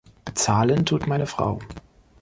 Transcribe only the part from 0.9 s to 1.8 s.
meine Frau.